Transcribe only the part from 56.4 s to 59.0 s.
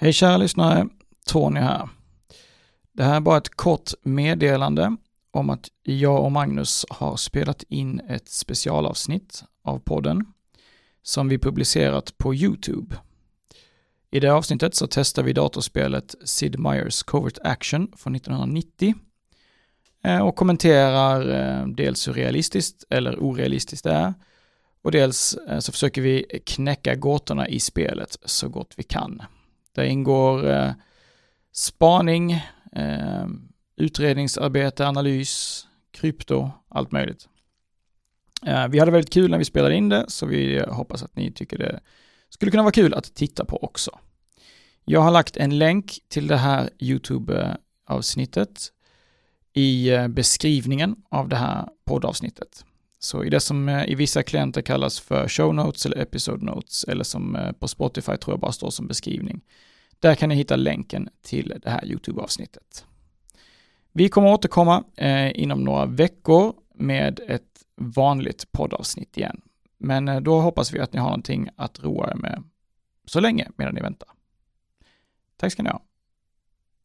notes eller som eh, på Spotify tror jag bara står som